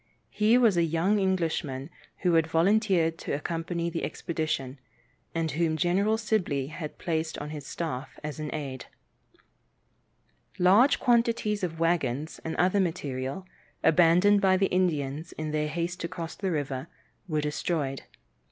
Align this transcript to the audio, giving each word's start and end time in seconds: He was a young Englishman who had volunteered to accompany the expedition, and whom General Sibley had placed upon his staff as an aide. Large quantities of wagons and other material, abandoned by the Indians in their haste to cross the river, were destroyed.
He 0.31 0.57
was 0.57 0.77
a 0.77 0.83
young 0.83 1.19
Englishman 1.19 1.91
who 2.21 2.33
had 2.33 2.47
volunteered 2.47 3.19
to 3.19 3.33
accompany 3.33 3.87
the 3.87 4.03
expedition, 4.03 4.79
and 5.35 5.51
whom 5.51 5.77
General 5.77 6.17
Sibley 6.17 6.69
had 6.71 6.97
placed 6.97 7.37
upon 7.37 7.51
his 7.51 7.67
staff 7.67 8.17
as 8.23 8.39
an 8.39 8.49
aide. 8.51 8.87
Large 10.57 10.99
quantities 10.99 11.63
of 11.63 11.79
wagons 11.79 12.39
and 12.43 12.55
other 12.55 12.79
material, 12.79 13.45
abandoned 13.83 14.41
by 14.41 14.57
the 14.57 14.71
Indians 14.73 15.33
in 15.33 15.51
their 15.51 15.67
haste 15.67 15.99
to 15.99 16.07
cross 16.07 16.33
the 16.33 16.49
river, 16.49 16.87
were 17.27 17.41
destroyed. 17.41 18.01